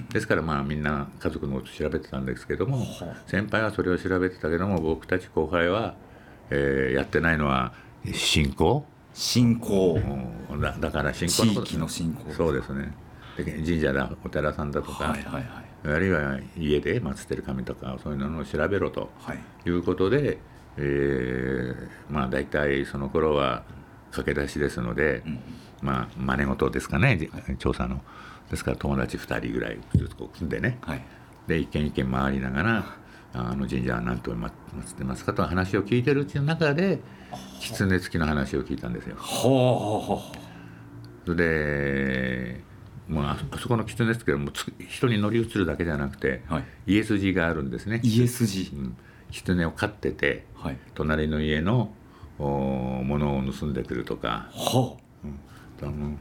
[0.00, 2.84] ん、ですからまあみんな家族のこと調べてたんですけども、
[3.26, 5.94] 先輩はそれを調べてたけども僕たち後輩は
[6.50, 7.72] えーやってないのは
[8.12, 8.84] 信仰？
[9.14, 10.00] 信仰。
[10.50, 10.60] うん。
[10.60, 12.32] だだから信仰地域の信仰。
[12.32, 12.92] そうですね。
[13.36, 15.44] で神社だお寺さんだとか、はいはいはい。
[15.84, 19.38] あるいは家で祀ってる神とかそういうのを調べろとはい。
[19.66, 20.38] いうことで、
[20.76, 23.62] えーまあ大体その頃は
[24.10, 25.22] 駆け出しですので、
[25.82, 28.02] まあ真似事ですかね、じ調査の。
[28.50, 31.02] ですから友達2人ぐらいずつこう組んでね、はい。
[31.46, 32.96] で一軒一軒回りながら
[33.34, 34.50] あの神社は何と祀っ
[34.96, 37.00] てますかと話を聞いてるうちの中で
[37.60, 39.16] 狐付きの話を聞いたんですよ。
[39.16, 40.20] ほ
[41.26, 42.62] うで
[43.06, 46.64] もうああそこの狐付きはもうつ人に乗り移るだけじゃなくて、はい。
[46.86, 48.00] 家筋があるんですね。
[48.02, 48.96] 家筋うん。
[49.30, 50.78] 狐を飼っててはい。
[50.94, 51.92] 隣の家の
[52.38, 55.07] お物を盗んでくるとか、はあ
[55.82, 56.16] あの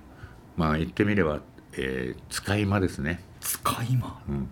[0.56, 1.42] まあ言ってみれば、
[1.74, 3.24] えー使い魔ですね。
[3.40, 4.20] 使い魔？
[4.30, 4.50] うん。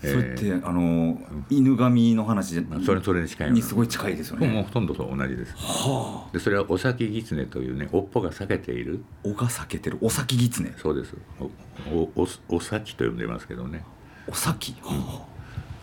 [0.00, 1.16] それってあの
[1.48, 5.54] 犬神の話まあ、それそれに近いにすごい近いですよもうねほとんどそう同じです。
[5.56, 6.32] はあ。
[6.32, 9.04] でそれはお先狐というね尾っぽが裂けている。
[9.22, 9.98] 尾が裂けてる。
[10.00, 10.72] お先狐。
[10.76, 11.14] そうです。
[11.40, 13.84] おおおお先と呼んでますけどね。
[14.26, 14.74] お先？
[14.82, 15.26] は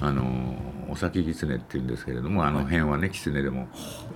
[0.01, 0.11] あ。
[0.11, 0.55] の
[0.89, 3.67] お先狐っていうんですけれどもあの辺はね狐でも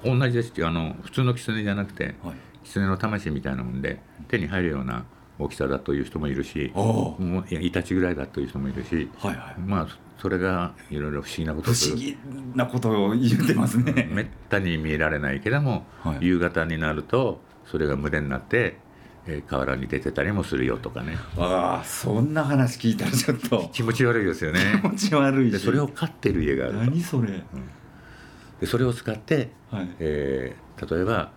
[0.03, 5.05] 同じですあの普通の狐じゃなくてあはい狐の魂みたいなもんで手に入るような
[5.39, 9.59] 大きさだという人もいるしもうイタチぐらいだという人もいるしはいはい。
[9.59, 9.87] まあ
[10.21, 12.17] それがいろいろ不思議なこと不思議
[12.55, 14.07] なことを言ってますね。
[14.11, 16.19] めったに見られないけども、はい。
[16.21, 18.77] 夕方になるとそれが群れになって、
[19.25, 21.17] えー河原に出てたりもするよとかね。
[21.37, 23.69] ああそんな話聞いたらちょっと。
[23.73, 24.59] 気持ち悪いですよね。
[24.81, 25.51] 気持ち悪いし。
[25.51, 26.79] でそれを飼ってる家があると。
[26.79, 27.43] 何それ。
[28.61, 29.89] でそれを使って、はい。
[29.99, 31.31] えー例えば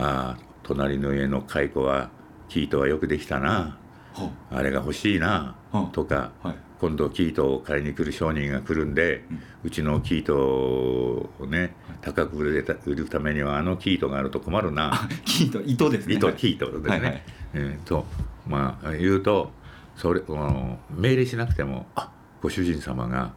[0.00, 2.10] あー隣の家の蚕は
[2.48, 3.76] 生糸はよくできたな。
[4.12, 5.56] はあれが欲しいな。
[5.72, 6.56] はとか、はい。
[6.80, 9.24] 今度生糸を買いに来る商人が来るんで、
[9.62, 14.94] うちの生糸をね高く売れた売るためにはあの生糸があると困るな。
[14.94, 16.14] あ キート糸ですね。
[16.14, 17.22] 糸はい生糸ですね、はいはい。
[17.54, 18.06] えーと
[18.48, 19.50] まあ言うと
[19.96, 22.10] それあの命令しなくても「あ。
[22.40, 23.32] ご主人様が、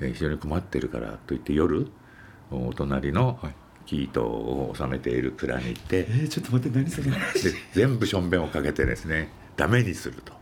[0.00, 1.86] えー非常に困ってるから」と言って夜
[2.50, 3.54] お隣のはい
[3.86, 7.16] 生糸を収めている蔵に行って、えー、ちょっと待って何それで
[7.72, 10.32] 全部しょんべんをかけてですねダメにすると。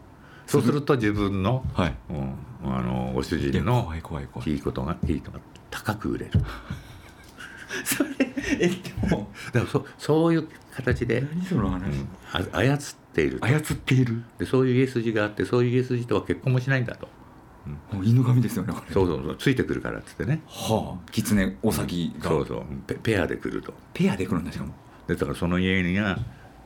[0.47, 1.95] そうすると自分の,、はい。
[2.11, 2.37] うん、
[2.77, 4.51] あのご主人の怖い怖い怖い。
[4.51, 6.33] いいことがいいことが高く売れる。
[7.85, 8.11] それ
[8.61, 8.77] えで
[9.11, 12.79] もだからそそういう形で、何その話、うんあ操っ
[13.15, 13.47] ていると。
[13.47, 14.23] 操っている？
[14.39, 17.09] でそういう家筋があってそういう家筋とは結婚もしないんだと
[17.93, 20.43] もう犬神ですよねそうそうそうついてくるからっつってね。
[20.47, 21.11] はあ。
[21.13, 22.63] 狐お先が、そうそう。
[22.87, 23.73] ペペアで来ると。
[23.95, 24.73] ペアで来るんだしかも。
[25.07, 26.19] でだからその家にが、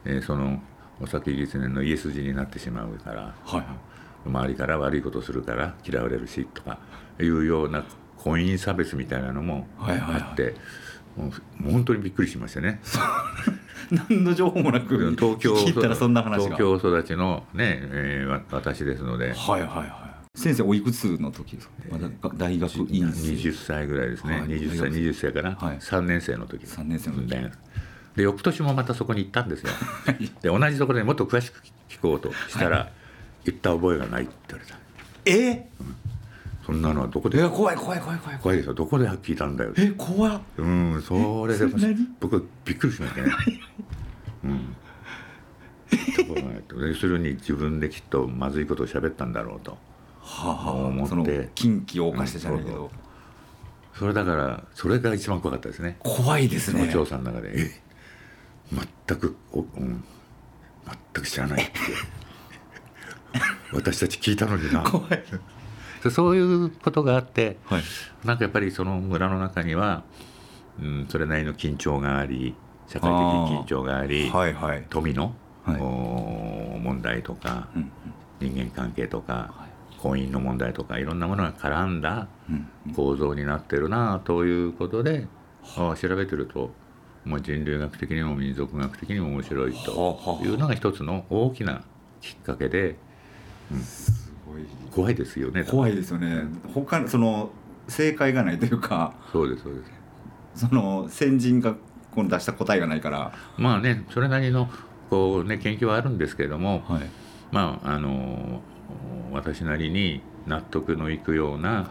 [0.05, 0.61] えーその
[0.99, 3.67] お先狐の家筋になってしまうからはいはい。
[4.29, 6.79] 周りから悪いことするから嫌われるしとか
[7.21, 7.85] いうような
[8.17, 10.23] 婚姻差別みたいなのもはいはいはい。
[10.23, 10.55] あって、
[11.17, 12.81] もう本当にびっくりしましたね。
[14.09, 16.57] 何の情報もなく東京聞いたらそんな話が。
[16.57, 19.35] 東京育ちのね、えーわ私ですので。
[19.35, 20.06] はいはいはい
[20.37, 21.75] 先生おいくつの時ですか？
[21.90, 23.33] まだ大学院生。
[23.33, 24.49] 20歳ぐらいですね、はい。
[24.49, 25.79] 20歳20歳かな、はい。
[25.79, 27.27] 3年生の時三年生の時。
[27.29, 27.51] で
[28.16, 29.70] で翌年もまたそこに行ったんですよ。
[30.42, 32.90] で同じところでもっと詳しく聞こうとしたら、
[33.44, 34.79] 行った覚えがないって言われた。
[35.27, 35.68] え？
[36.64, 37.42] そんなのはどこで？
[37.42, 38.38] え怖い怖い怖い怖い。
[38.38, 38.75] 怖いですよ。
[38.75, 39.72] どこで聞いたんだよ。
[39.77, 40.40] え怖っ。
[40.59, 41.66] うんそれで
[42.20, 43.33] 僕びっくりしましたね。
[44.44, 44.77] うん。
[46.16, 49.72] どこがないと要するに自分できっとまずいことを喋ったんだろうと。
[49.72, 49.81] はあ
[50.27, 51.05] 思って。
[51.05, 53.07] はあその禁忌を犯してじゃないけど、うん
[53.99, 55.97] それだからそれが一番怖かったですね。
[56.01, 56.91] 怖いですね。
[56.93, 57.83] 調査の中で、え。
[59.09, 60.05] 全くお、うん、
[61.15, 61.62] 全く知らない。
[61.62, 61.81] っ て
[63.73, 64.83] 私たち聞いたのにな。
[64.83, 65.25] 怖い。
[66.03, 67.83] でそういうことがあってはい。
[68.25, 70.03] なんかやっぱりその村の中には、
[70.79, 72.55] うん、それなりの緊張があり
[72.89, 74.85] 社会的緊張がありはいはい。
[74.91, 75.35] 富の、
[75.65, 75.81] はい。
[75.81, 77.91] お問題とか、うん。
[78.41, 79.65] 人間関係とか、はい
[79.99, 85.27] 婚姻の問題とかいろんなものが絡んだうん構造になってるなということで、
[85.77, 86.71] ああ調べてると、
[87.25, 91.83] まあ、人類学的にも民族学的にも面白いというのが一つの大きな
[92.21, 92.97] きっかけで
[93.83, 94.63] すごい。
[94.93, 95.65] 怖いですよね。
[95.65, 96.45] 怖いですよね。
[96.73, 97.51] 他のその
[97.89, 99.15] 正解がないというか。
[99.33, 99.85] そうですそうで
[100.55, 100.67] す。
[100.69, 101.75] その先人が
[102.15, 103.33] この出した答えがないから。
[103.59, 104.69] まあねそれなりの
[105.11, 107.03] こう、ね、研究はあるんですけれども、はい。
[107.51, 108.61] まああの
[109.33, 111.87] 私なりに納得のいくような、はい。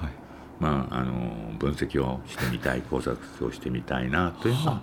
[0.57, 4.81] まあ、あの分析をしてみたい考察をしてみたいなというのが、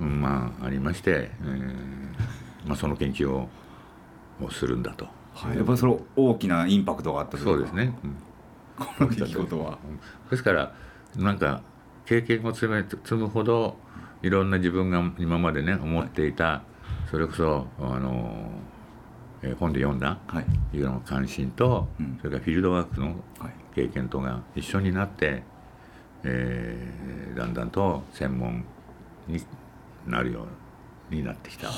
[0.00, 3.48] うんまあ、ありまして、えーまあ、その研究を
[4.42, 7.44] をするんだと、はい、やっぱりその大きなインパクトがあったといか。
[7.50, 8.16] そうですね、うん。
[8.86, 9.78] この出来事は。
[10.30, 10.72] ですから
[11.16, 11.62] なんか
[12.06, 13.76] 経験を積め積むほど
[14.22, 16.62] いろんな自分が今までね思っていた、
[17.10, 18.48] それこそあの、
[19.42, 20.40] えー本で読んだ、は
[20.72, 20.78] い。
[20.78, 22.18] いろんな関心と、うん。
[22.18, 23.06] それからフィールドワークの
[23.38, 23.54] はい。
[23.74, 25.42] 経験とが一緒になって、
[26.24, 28.64] えーだんだんと専門
[29.28, 29.40] に
[30.06, 30.46] なるよ
[31.10, 31.68] うになってきた。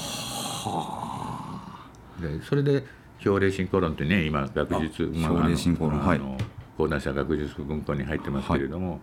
[2.20, 2.85] でそれで
[3.25, 6.01] 表例進行論ってね今学術あ表例進行論。
[6.01, 6.18] はい。
[6.18, 6.37] あの
[6.77, 9.01] 講談社学術文庫に入ってますけれども、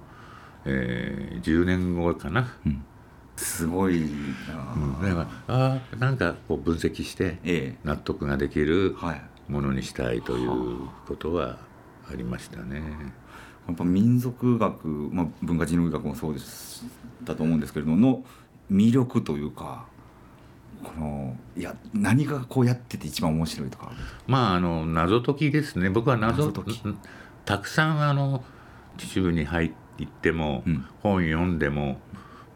[0.65, 2.48] えー10年後かな、
[3.39, 4.73] すごいな。
[4.75, 5.02] うん。
[5.02, 8.95] だからあーなんかこう分析してえ納得ができる
[9.47, 10.49] ものにしたいという
[11.08, 11.58] ことは
[12.12, 12.82] ありましたね。
[13.67, 16.84] やっぱ民族学、まあ、文化人類学もそうです
[17.23, 18.23] だと思うんですけれどもの
[18.71, 19.86] 魅力というか
[20.84, 23.91] このいや何がこうやってて一番面白いとか？
[24.28, 25.89] まああの謎解きですね。
[25.89, 26.82] 僕は謎謎解き。
[26.86, 26.97] うん
[27.45, 28.43] たくさんあの
[28.97, 29.73] 秩父に入
[30.04, 30.86] っても、うん。
[31.02, 31.99] 本読んでも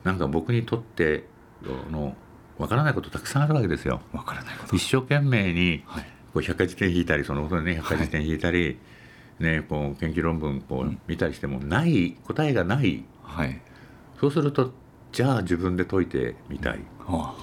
[0.03, 1.25] なんか僕にとって
[1.65, 2.15] あの
[2.57, 4.01] わからないことたくさんあるわけですよ。
[4.11, 4.75] わからないこと。
[4.75, 6.03] 一生懸命にはい。
[6.33, 8.79] こう百科事典引いたりそのことでね百科事典引いたり、
[9.39, 13.03] ね、こう研究論文こう見たりしてもない答えがない。
[13.23, 13.61] はい。
[14.19, 14.73] そうすると
[15.11, 16.79] じゃあ自分で解いてみたい。
[16.99, 17.35] は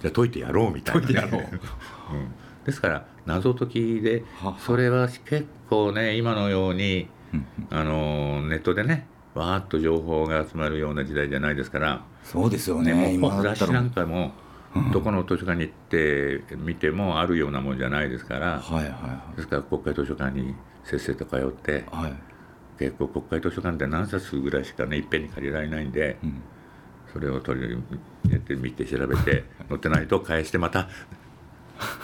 [0.00, 1.00] じゃあ解いてやろうみたいな。
[1.00, 1.50] ね、解いてやろう。
[2.14, 2.32] うん。
[2.64, 7.46] ですから謎解きではそれは結構ね今のようにうん。
[7.70, 14.32] あのネットでねわーっと情報が集まるような時代じゃないですから、そうですよね、ねもう今雑誌なんかも
[14.92, 22.02] どこの図書館に行って見てもあるようなもんじゃないですから、はいはですから国会図書館にせっせと通っていはい。
[22.04, 22.12] はい
[22.76, 26.42] 結構国会図書館って何冊ぐらいしかねいっぺんに借りられないんで、うん。
[27.12, 27.82] それを取り入
[28.32, 30.88] れて見て調べて載ってないと返してまた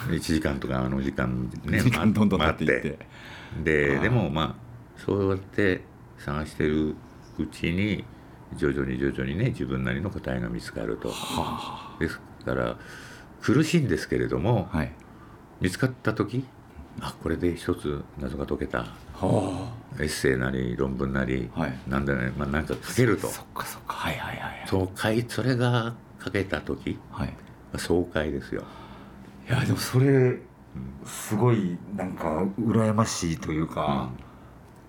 [0.09, 2.99] 1時間とかあの時間ね 時間どんどん経って
[3.65, 4.55] ででもまあ
[4.97, 5.83] そうやって
[6.19, 6.95] 探してる
[7.43, 8.05] うちに
[8.57, 11.11] 徐々に徐々にね自分なりの答えが見つかると。
[11.11, 12.77] はですから
[13.41, 14.93] 苦しいんですけれども、あはい。
[15.61, 16.45] 見つかった時
[17.01, 18.87] あこれで一つ謎が解けた。
[19.15, 21.79] はエッセイなり論文なり、はい。
[21.87, 23.29] なんだね、まあ、なんか書けると。
[23.29, 23.95] そっかそっか。
[23.95, 27.35] はいはいはいそう書いそれが書けた時はい。
[27.77, 28.65] 爽快ですよ。
[29.49, 30.39] いやでもそれ
[31.05, 34.11] すごいなんか羨ましいというか、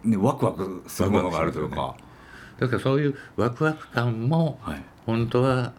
[0.04, 1.96] ねワクワクするものがあるというか、
[2.62, 4.84] だからそういうワクワク感もはい。
[5.08, 5.74] 本当は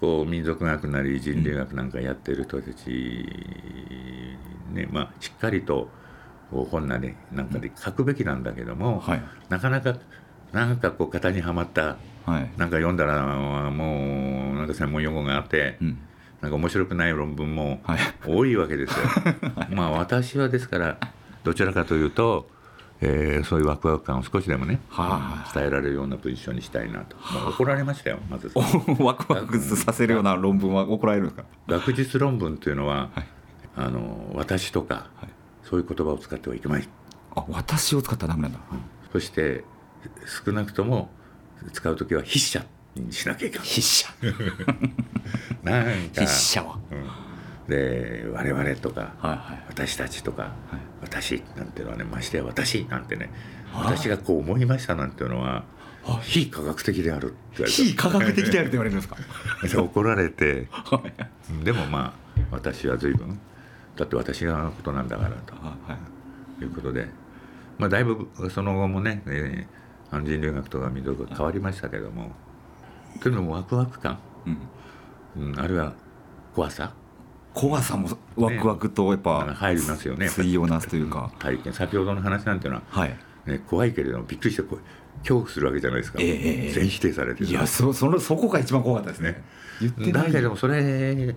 [0.00, 3.24] こう民族学なり人類学なんかやってる人たち
[4.72, 5.88] ね、まあしっかりと
[6.50, 9.22] 本なりなんかで書くべきなんだけども、はい。
[9.48, 9.96] なかなか
[10.52, 12.50] なんかこう型にはまったはい。
[12.56, 13.24] なんか読んだら
[13.70, 15.98] もうなんか専門用語があって、うん。
[16.40, 17.98] なんか面白くない論文もはい。
[18.26, 18.96] 多いわけですよ。
[19.70, 20.98] まあ私はですから
[21.44, 22.50] どちらかというと、
[23.00, 28.50] えーそういうワクワク感を少しでもね、はあ伝えられるようなポジションにしたいなと、まあ怒られましたよまず。
[28.54, 28.60] お
[29.04, 31.44] ワクワクさせるような論文は怒られるんですか？
[31.68, 33.26] 学術論文というのは、はい。
[33.76, 35.28] あの私とか、はい。
[35.62, 36.88] そういう言葉を使ってはいけない。
[37.36, 38.58] あ私を使ったらダメなんだ。
[39.12, 39.62] そして
[40.44, 41.10] 少なくとも
[41.72, 42.64] 使う時は筆者
[42.96, 43.66] にしなきゃいけない。
[43.68, 44.08] 筆者。
[45.62, 45.90] なんか。
[46.14, 46.78] 筆者は。
[46.90, 47.70] うん。
[47.70, 49.64] で我々とか、はいはい。
[49.68, 50.52] 私たちとか、はい
[51.10, 53.30] 私なんていうのはねましてや私なんてね
[53.74, 55.64] 私がこう思いましたなんていうのは
[56.22, 59.16] 非科学的であるって言われ非科学的であるって言われるんですか？
[59.82, 60.66] 怒られて。
[60.70, 61.02] は
[61.60, 61.64] い。
[61.64, 63.38] でもまあ私は随分
[63.96, 65.54] だって私がのことなんだからと。
[65.54, 65.76] は
[66.60, 66.66] いい。
[66.66, 67.08] うことで、
[67.78, 72.32] まあ、だいぶその後もね、えー、あの人類学とか民族学変わりましたけども。
[73.20, 74.18] というのもワクワク感、
[75.36, 75.48] うん。
[75.50, 75.92] うん、あるいは
[76.54, 76.92] 怖さ
[77.58, 80.30] 怖さもワクワクとやっぱ入りますよね。
[80.30, 81.32] 対をなすというか。
[81.40, 83.18] 体験先ほどの話なんていうのははい。
[83.46, 89.42] ね、怖いけれどもびっくりしてこう恐怖するわけじゃないですか、ええええ全否定されてるいやそそのそこが一番怖かったですね。
[89.80, 90.26] 言ってない。
[90.26, 91.34] だけどもそれ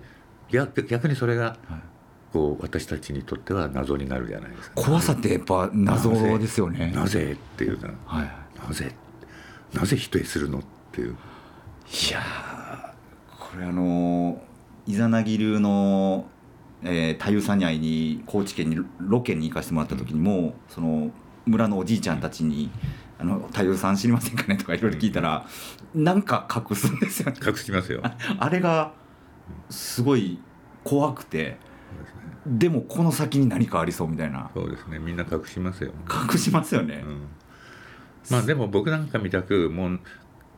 [0.48, 1.80] 逆逆にそれがはい。
[2.32, 4.74] こう私たちにとっては謎になるじゃないですか。
[4.76, 6.92] 怖さってやっぱ謎ですよね。
[6.94, 7.94] なぜっていうのは。
[8.06, 8.32] はい。
[8.68, 8.94] なぜ
[9.74, 11.10] なぜ否定するのっていう。
[11.10, 14.51] いやーこれあのー
[14.86, 16.26] イザナギ流の、
[16.82, 21.10] えー、太夫さんに会いに高知県にロケに行かせてもらった時にもその
[21.46, 22.70] 村のおじいちゃんたちに
[23.18, 25.46] 「あの太夫さん知りませんかね?」とかいろいろ聞いたら、
[25.94, 27.38] なんか隠すんですよね。
[27.44, 28.92] 隠しますよああれが
[29.70, 30.38] すごい
[30.84, 31.58] 怖くて
[32.46, 34.50] でもこの先に何かありそうみたいな。
[34.52, 34.98] そうですね。
[34.98, 35.92] みんな隠しますよ、
[36.32, 37.04] 隠しますよね。
[37.06, 37.28] う、ん、
[38.30, 40.00] まあでも僕なんかみたくもう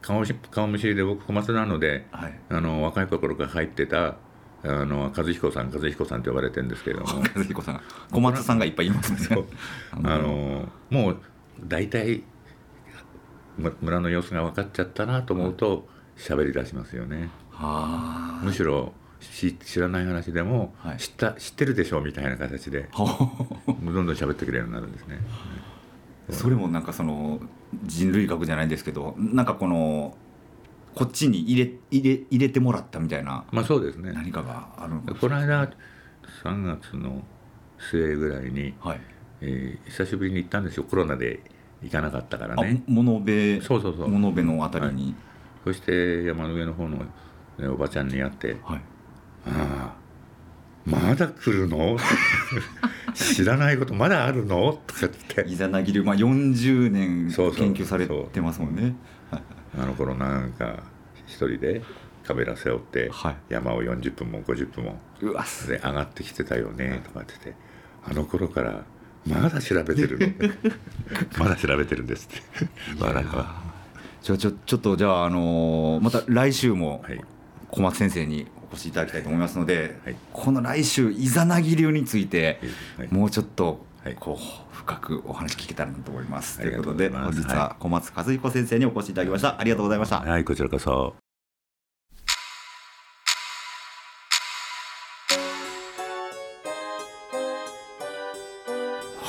[0.05, 2.39] 顔し顔見知りで僕小松なのではい。
[2.51, 4.17] あの若い頃から入ってた
[4.63, 7.23] あの和彦さん和彦さんと呼ばれてるんですけれども。
[7.35, 7.81] 和彦さん。
[8.13, 9.45] 小松さんがいっぱいいますね。
[10.05, 11.17] あのもう
[11.67, 12.23] 大体
[13.81, 15.89] 村の様子が分かっちゃったなと思うと
[16.19, 17.31] 喋り出しますよね。
[18.43, 25.19] むしろ知らない話でも、はい、知った知ってるでしょみたいな形でどんどん喋ってくれるようになるんですね。
[26.31, 27.41] それもなんかその
[27.85, 30.17] 人類学じゃないんですけどなんかこの
[30.95, 34.13] こっちに入れ入れ入れてもらったみたいなまあそうですね。
[34.13, 35.69] 何かがあるこの間
[36.43, 37.23] 3月の
[37.79, 39.01] 末ぐらいに、はい。
[39.41, 40.85] えー、久しぶりに行ったんですよ。
[40.85, 41.41] コロナで
[41.83, 42.83] 行かなかったからね。
[42.87, 44.09] 物部そうそうそう。
[44.09, 45.15] 物部のあたりに、はい、
[45.65, 47.05] そして山の上の方の
[47.73, 48.81] おばちゃんに会って、はい、
[49.47, 50.04] ああ
[50.87, 51.97] まだ来るの？
[53.15, 54.81] 知らないことまだあるの？
[54.87, 55.45] とかって。
[55.49, 58.95] イザナギ流、まあ、40年研究されてますもんね。
[59.31, 60.83] あの頃なんか
[61.27, 61.83] 一人で
[62.25, 63.11] カメラ背負って
[63.49, 67.55] 山を40分も50分もで上がってきてたよねとかってて。
[68.07, 68.85] あの頃から
[69.27, 70.51] まだ調べてるの？
[71.43, 73.03] まだ調べてるんですって。
[73.03, 73.25] 笑
[74.23, 77.05] じゃあちょちょっとじゃあ、あのー、また来週も
[77.75, 82.61] 小松先生にお越しいただきたいと思いますので、はい、この来週イザナギ流について、
[83.11, 83.85] もうちょっと
[84.21, 86.61] こう深くお話聞けたらなと思います。
[86.61, 89.61] ということで本日は小松和彦先生にお越しいただきました。
[89.61, 90.21] ありがとうございました。
[90.21, 91.24] はいこちらこそ。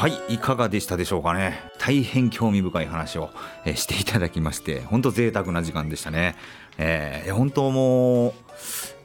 [0.06, 1.60] はいいかがでしたでしょうかね。
[1.80, 3.32] 大変興味深い話を、
[3.66, 6.36] え、していただきまして本当贅沢な時間でしたね、
[6.78, 8.34] えー、本当もう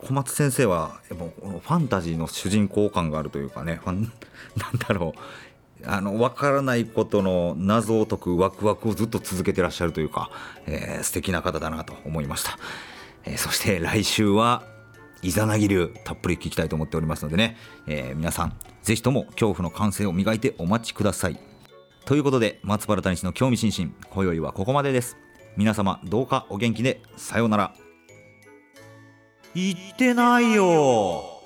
[0.06, 4.12] 小松先生はやっぱファンタジーの主人公感があるというかねファン
[4.56, 5.88] なんだろう。
[5.88, 10.30] あの分からないことの謎を解くワクワクをずっと続けてらっしゃるというか、
[10.66, 12.58] えー、素敵な方だなと思いました、
[13.24, 14.64] えー、そして来週は
[15.22, 21.38] イザナギ流たっぷり聞きたいと思っておりますのでね、えー、皆さんぜひとも恐怖の感性を磨いてお待ちください。
[22.04, 23.94] ということで松原谷氏の興味津々。
[24.10, 25.16] 今宵はここまでです。
[25.56, 27.00] 皆様どうかお元気で。
[27.16, 27.74] さようなら。
[29.54, 31.39] 言ってないよ。